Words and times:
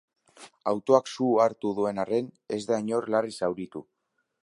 Autoak 0.71 1.11
su 1.11 1.27
hartu 1.45 1.75
duen 1.81 2.03
arren, 2.05 2.33
ez 2.59 2.61
da 2.73 2.83
inor 2.87 3.11
larri 3.17 3.39
zauritu. 3.43 3.89